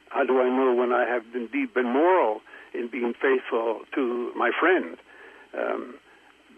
[0.08, 2.40] How do I know when I have indeed been moral
[2.74, 4.96] in being faithful to my friend?
[5.56, 5.94] Um,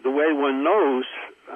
[0.05, 1.03] the way one knows,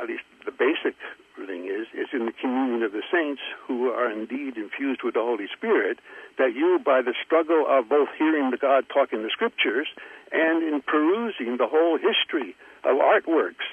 [0.01, 0.97] at least the basic
[1.37, 5.21] thing is, is in the communion of the saints who are indeed infused with the
[5.21, 5.99] Holy Spirit,
[6.39, 9.87] that you, by the struggle of both hearing the God talk in the Scriptures
[10.31, 13.69] and in perusing the whole history of artworks,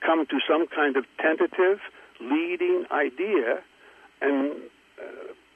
[0.00, 1.78] come to some kind of tentative,
[2.18, 3.60] leading idea
[4.22, 4.56] and
[4.96, 5.04] uh,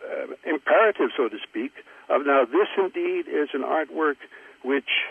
[0.05, 1.73] uh, imperative, so to speak,
[2.11, 4.17] of now this indeed is an artwork
[4.63, 5.09] which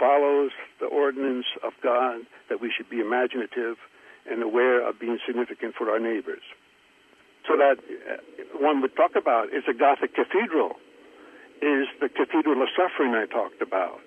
[0.00, 3.76] follows the ordinance of God that we should be imaginative
[4.24, 6.42] and aware of being significant for our neighbors.
[7.46, 8.16] So that uh,
[8.58, 10.80] one would talk about is a Gothic cathedral,
[11.60, 14.00] is the cathedral of suffering I talked about,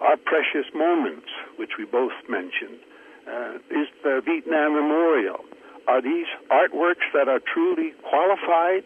[0.00, 2.80] our precious moments, which we both mentioned,
[3.28, 5.44] uh, is the Vietnam Memorial.
[5.86, 8.84] Are these artworks that are truly qualified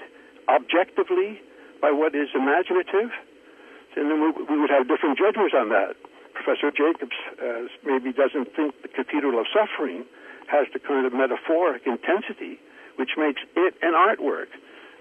[0.48, 1.40] objectively
[1.80, 3.10] by what is imaginative?
[3.96, 5.94] And then we, we would have different judgments on that.
[6.38, 10.05] Professor Jacobs uh, maybe doesn't think the Cathedral of Suffering
[10.46, 12.59] has the kind of metaphoric intensity
[12.98, 14.51] which makes it an artwork.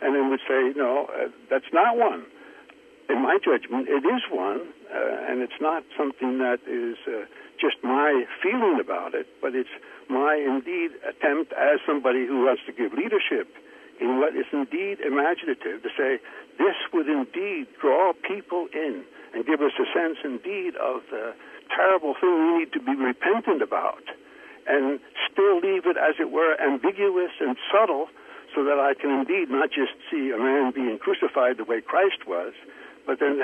[0.01, 2.25] And then would say, no, uh, that's not one.
[3.09, 4.61] In my judgment, it is one,
[4.93, 7.25] uh, and it's not something that is uh,
[7.59, 9.73] just my feeling about it, but it's
[10.09, 13.49] my indeed attempt as somebody who wants to give leadership
[13.99, 16.19] in what is indeed imaginative to say
[16.59, 21.33] this would indeed draw people in and give us a sense indeed of the
[21.75, 24.03] terrible thing we need to be repentant about
[24.67, 24.99] and
[25.31, 28.07] still leave it, as it were, ambiguous and subtle
[28.53, 32.27] so that I can indeed not just see a man being crucified the way Christ
[32.27, 32.53] was,
[33.05, 33.43] but then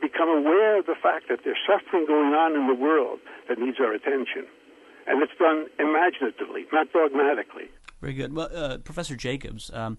[0.00, 3.78] become aware of the fact that there's suffering going on in the world that needs
[3.80, 4.46] our attention.
[5.06, 7.68] And it's done imaginatively, not dogmatically.
[8.00, 8.34] Very good.
[8.34, 9.98] Well, uh, Professor Jacobs, um,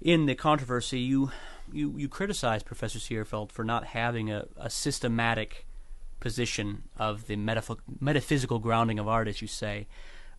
[0.00, 1.30] in the controversy, you,
[1.72, 5.66] you, you criticized Professor Seerveld for not having a, a systematic
[6.20, 9.86] position of the metaph- metaphysical grounding of art, as you say.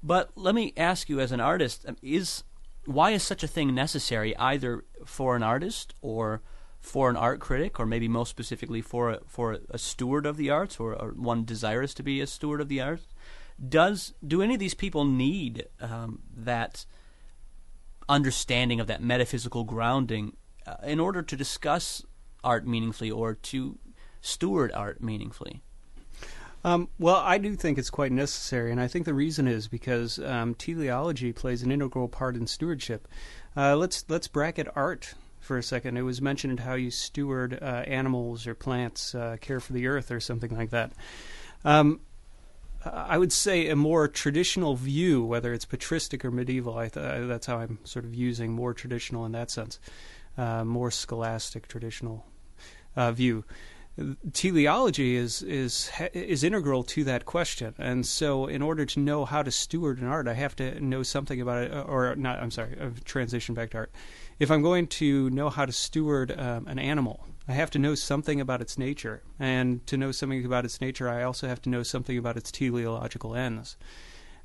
[0.02, 2.44] But let me ask you, as an artist, um, is
[2.86, 6.42] why is such a thing necessary, either for an artist or
[6.80, 10.50] for an art critic, or maybe most specifically for a, for a steward of the
[10.50, 13.08] arts, or, or, one desirous to be a steward of the arts?
[13.68, 16.86] Does do any of these people need um, that
[18.08, 20.38] understanding of that metaphysical grounding
[20.68, 22.04] uh, in order to discuss
[22.44, 23.78] art meaningfully or to
[24.22, 25.62] steward art meaningfully?
[26.64, 30.20] Um, well, I do think it's quite necessary, and I think the reason is because
[30.20, 33.08] um, teleology plays an integral part in stewardship.
[33.56, 35.98] Uh, let's let's bracket art for a second.
[35.98, 40.12] It was mentioned how you steward uh, animals or plants, uh, care for the earth,
[40.12, 40.92] or something like that.
[41.64, 42.02] Um,
[42.86, 47.58] I would say a more traditional view, whether it's patristic or medieval, th- that's how
[47.58, 49.80] I'm sort of using more traditional in that sense,
[50.38, 52.26] uh, more scholastic traditional
[52.96, 53.44] uh, view
[54.34, 57.74] teleology is is is integral to that question.
[57.78, 61.04] And so, in order to know how to steward an art, I have to know
[61.04, 62.40] something about it, or not.
[62.40, 63.92] I'm sorry, I've transitioned back to art.
[64.40, 67.96] If I'm going to know how to steward um, an animal, I have to know
[67.96, 71.70] something about its nature, and to know something about its nature, I also have to
[71.70, 73.78] know something about its teleological ends.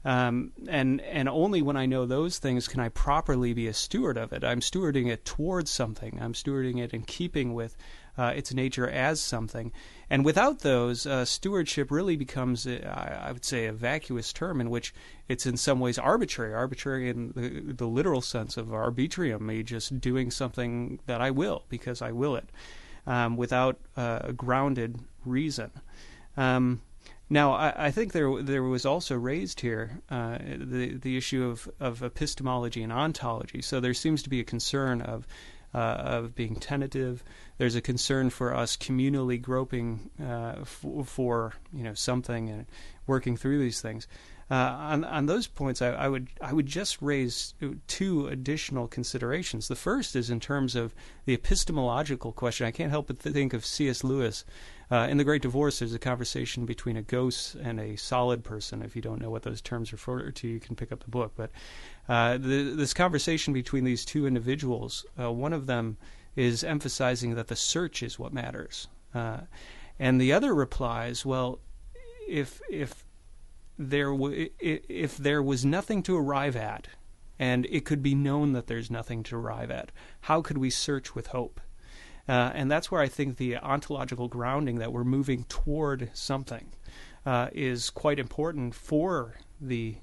[0.05, 4.17] Um, and and only when I know those things can I properly be a steward
[4.17, 4.43] of it.
[4.43, 6.19] I'm stewarding it towards something.
[6.21, 7.77] I'm stewarding it in keeping with
[8.19, 9.73] uh, its nature as something.
[10.11, 14.71] And without those, uh, stewardship really becomes, uh, I would say, a vacuous term in
[14.71, 14.93] which
[15.29, 20.01] it's in some ways arbitrary, arbitrary in the, the literal sense of arbitrium, me just
[20.01, 22.51] doing something that I will because I will it,
[23.07, 25.71] um, without uh, a grounded reason.
[26.37, 26.83] Um,
[27.31, 31.69] now, I, I, think there there was also raised here uh, the the issue of,
[31.81, 33.63] of epistemology and ontology.
[33.63, 35.27] So there seems to be a concern of
[35.75, 37.25] uh, of being tentative.
[37.59, 42.67] There's a concern for us communally groping uh, f- for you know something and
[43.07, 44.07] working through these things.
[44.51, 47.55] uh, on on those points, I, I, would I would just raise
[47.87, 49.69] two additional considerations.
[49.69, 50.95] The first is in terms of
[51.25, 52.67] the epistemological question.
[52.67, 54.05] I can't help but think of C.S.
[54.05, 54.45] Lewis.
[54.93, 58.83] Uh, in The Great Divorce, there's a conversation between a ghost and a solid person.
[58.83, 61.33] If you don't know what those terms refer to, you can pick up the book.
[61.35, 61.51] But
[62.11, 65.97] uh, the, this conversation between these two individuals, uh, one of them
[66.37, 69.39] is emphasizing that the search is what matters, uh,
[69.99, 71.61] and the other replies, "Well,
[72.29, 73.07] if if
[73.79, 76.89] there w- if there was nothing to arrive at,
[77.39, 79.91] and it could be known that there's nothing to arrive at,
[80.23, 81.63] how could we search with hope?
[82.29, 86.73] Uh, and that's where I think the ontological grounding that we're moving toward something
[87.27, 89.97] uh, is quite important for the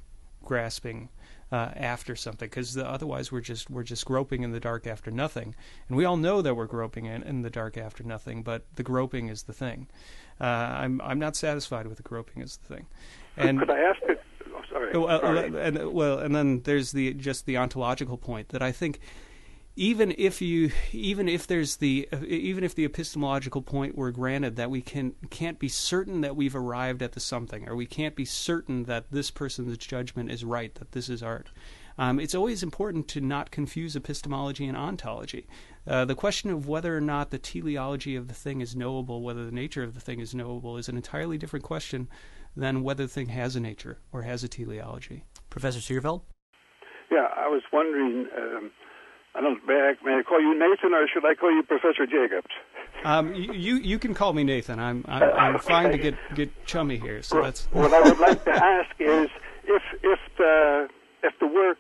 [0.44, 1.10] grasping
[1.52, 5.56] uh, after something because otherwise we're just we're just groping in the dark after nothing
[5.88, 8.84] and we all know that we're groping in, in the dark after nothing but the
[8.84, 9.88] groping is the thing
[10.40, 12.86] uh, I'm I'm not satisfied with the groping is the thing
[13.40, 14.22] and could I ask it?
[14.54, 14.98] Oh, sorry.
[14.98, 15.60] Well, sorry.
[15.60, 19.00] And, well, and then there's the just the ontological point that I think
[19.76, 24.70] even if you even if there's the even if the epistemological point were granted that
[24.70, 28.26] we can can't be certain that we've arrived at the something or we can't be
[28.26, 31.50] certain that this person's judgment is right that this is art
[31.98, 35.48] um, it's always important to not confuse epistemology and ontology
[35.88, 39.46] uh, the question of whether or not the teleology of the thing is knowable whether
[39.46, 42.08] the nature of the thing is knowable is an entirely different question
[42.56, 45.24] than whether the thing has a nature or has a teleology.
[45.50, 46.22] Professor Seerveld?
[47.12, 48.28] Yeah, I was wondering.
[48.38, 48.72] Um,
[49.36, 49.66] I don't.
[49.68, 52.54] May I, may I call you Nathan, or should I call you Professor Jacobs?
[53.04, 54.80] Um, you you can call me Nathan.
[54.80, 55.68] I'm I'm, I'm okay.
[55.68, 57.22] fine to get get chummy here.
[57.22, 59.30] So that's what I would like to ask is
[59.66, 60.90] if if the
[61.24, 61.78] if the work,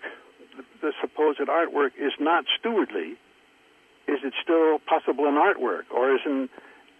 [0.82, 3.14] the supposed artwork, is not stewardly,
[4.08, 6.50] is it still possible an artwork, or isn't?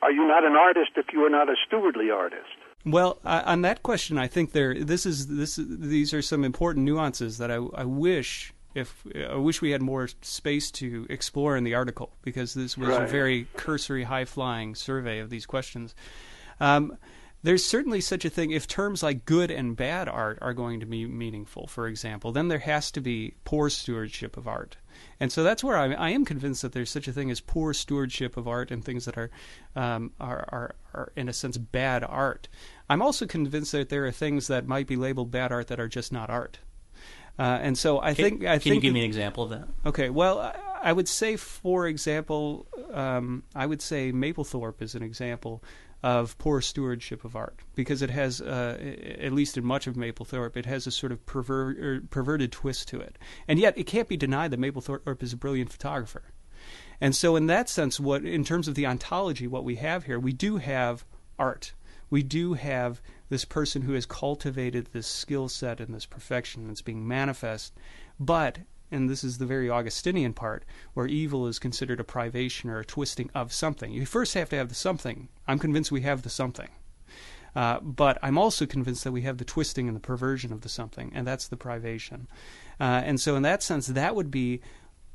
[0.02, 2.48] Are you not an artist if you are not a stewardly artist?
[2.86, 4.74] Well, on that question, I think there.
[4.74, 5.60] This is this.
[5.62, 10.10] These are some important nuances that I, I wish if I wish we had more
[10.22, 13.04] space to explore in the article because this was right.
[13.04, 15.96] a very cursory, high flying survey of these questions.
[16.60, 16.98] Um,
[17.42, 20.86] there's certainly such a thing if terms like good and bad art are going to
[20.86, 24.76] be meaningful, for example, then there has to be poor stewardship of art.
[25.22, 27.74] And so that's where I, I am convinced that there's such a thing as poor
[27.74, 29.32] stewardship of art and things that are,
[29.74, 32.50] um, are, are, are, in a sense, bad art.
[32.90, 35.88] I'm also convinced that there are things that might be labeled bad art that are
[35.88, 36.60] just not art.
[37.40, 39.52] Uh, and so I can, think I can think you give me an example of
[39.52, 39.68] that?
[39.86, 45.04] Okay, well, I, I would say, for example, um, I would say Mapplethorpe is an
[45.04, 45.64] example
[46.04, 48.78] of poor stewardship of art because it has, uh,
[49.20, 52.90] at least in much of Mapplethorpe, it has a sort of perver- er, perverted twist
[52.90, 53.18] to it.
[53.48, 56.24] And yet, it can't be denied that Mapplethorpe is a brilliant photographer.
[57.00, 60.20] And so, in that sense, what in terms of the ontology, what we have here,
[60.20, 61.06] we do have
[61.38, 61.74] art.
[62.10, 66.82] We do have this person who has cultivated this skill set and this perfection that's
[66.82, 67.74] being manifest,
[68.20, 68.60] but
[68.92, 72.86] and this is the very Augustinian part, where evil is considered a privation or a
[72.86, 73.92] twisting of something.
[73.92, 75.30] You first have to have the something.
[75.48, 76.70] I'm convinced we have the something.
[77.56, 80.70] Uh, but I'm also convinced that we have the twisting and the perversion of the
[80.70, 82.28] something, and that's the privation.
[82.80, 84.62] Uh, and so, in that sense, that would be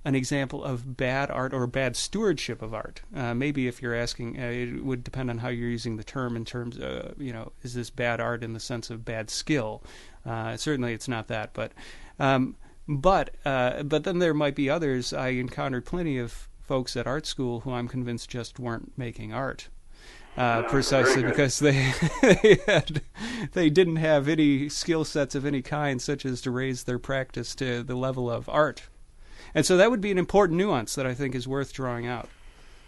[0.04, 3.00] an example of bad art or bad stewardship of art.
[3.14, 6.36] Uh, maybe if you're asking, uh, it would depend on how you're using the term
[6.36, 9.82] in terms of, you know, is this bad art in the sense of bad skill?
[10.26, 11.72] Uh, certainly it's not that, but
[12.18, 15.12] um, but uh, but then there might be others.
[15.12, 19.68] I encountered plenty of folks at art school who I'm convinced just weren't making art.
[20.36, 21.92] Uh, precisely because they
[22.22, 23.02] they, had,
[23.52, 27.54] they didn't have any skill sets of any kind, such as to raise their practice
[27.54, 28.82] to the level of art,
[29.54, 32.28] and so that would be an important nuance that I think is worth drawing out.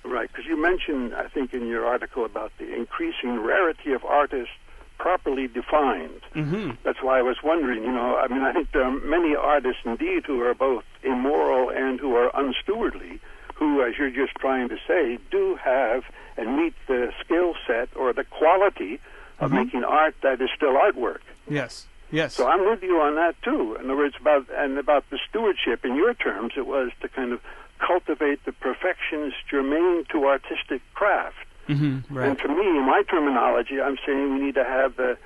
[0.05, 4.55] Right, because you mentioned, I think, in your article about the increasing rarity of artists
[4.99, 6.21] properly defined.
[6.35, 6.71] Mm-hmm.
[6.85, 9.83] That's why I was wondering, you know, I mean, I think there are many artists
[9.85, 13.21] indeed who are both immoral and who are unstewardly,
[13.55, 16.05] who, as you're just trying to say, do have
[16.37, 19.01] and meet the skill set or the quality
[19.39, 19.65] of mm-hmm.
[19.65, 21.21] making art that is still artwork.
[21.49, 21.87] Yes.
[22.11, 22.35] Yes.
[22.35, 23.77] So I'm with you on that too.
[23.81, 25.85] In other words, about and about the stewardship.
[25.85, 27.41] In your terms, it was to kind of
[27.79, 31.37] cultivate the perfections germane to artistic craft.
[31.69, 32.29] Mm-hmm, right.
[32.29, 35.19] And to me, in my terminology, I'm saying we need to have the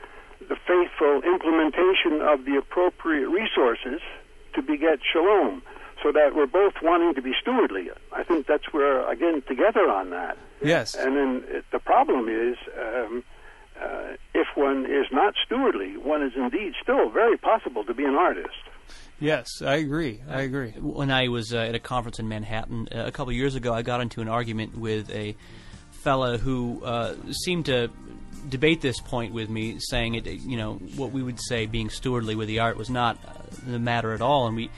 [0.48, 4.00] the faithful implementation of the appropriate resources
[4.54, 5.62] to beget shalom,
[6.02, 7.88] so that we're both wanting to be stewardly.
[8.12, 10.38] I think that's where again together on that.
[10.62, 10.94] Yes.
[10.94, 12.56] And then it, the problem is.
[12.78, 13.22] Um,
[13.80, 18.14] uh, if one is not stewardly, one is indeed still very possible to be an
[18.14, 18.54] artist.
[19.18, 20.20] Yes, I agree.
[20.28, 20.70] I agree.
[20.72, 23.82] When I was uh, at a conference in Manhattan uh, a couple years ago, I
[23.82, 25.36] got into an argument with a
[25.90, 27.90] fella who uh, seemed to
[28.48, 32.34] debate this point with me, saying it, you know, what we would say being stewardly
[32.34, 33.32] with the art was not uh,
[33.66, 34.70] the matter at all, and we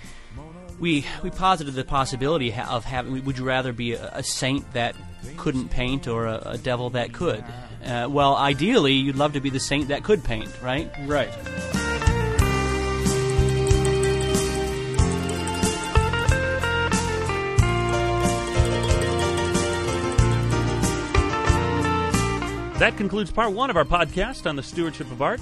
[0.80, 3.24] we we posited the possibility of having.
[3.24, 4.96] Would you rather be a, a saint that
[5.36, 7.44] couldn't paint or a, a devil that could?
[7.84, 10.90] Uh, well, ideally, you'd love to be the saint that could paint, right?
[11.06, 11.32] Right.
[22.82, 25.40] That concludes part one of our podcast on the stewardship of art.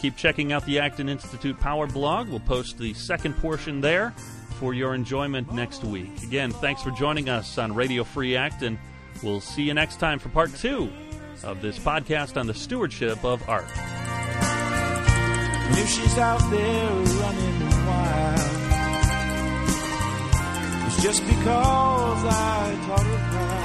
[0.00, 2.28] Keep checking out the Acton Institute Power blog.
[2.28, 4.10] We'll post the second portion there
[4.58, 6.22] for your enjoyment next week.
[6.24, 8.76] Again, thanks for joining us on Radio Free Acton.
[9.22, 10.90] We'll see you next time for part two
[11.42, 13.66] of this podcast on the stewardship of art.
[15.76, 18.40] If she's out there running wild,
[20.86, 23.63] it's just because I taught her how.